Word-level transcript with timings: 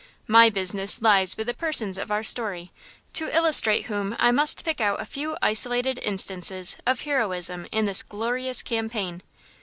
My 0.25 0.49
business 0.49 0.99
lies 0.99 1.37
with 1.37 1.45
the 1.45 1.53
persons 1.53 1.99
of 1.99 2.09
our 2.09 2.23
story, 2.23 2.71
to 3.13 3.27
illustrate 3.29 3.85
whom 3.85 4.15
I 4.17 4.31
must 4.31 4.65
pick 4.65 4.81
out 4.81 4.99
a 4.99 5.05
few 5.05 5.37
isolated 5.43 5.99
instances 6.01 6.75
of 6.87 7.01
heroism 7.01 7.67
in 7.71 7.85
this 7.85 8.01
glorious 8.01 8.63
campaign. 8.63 9.21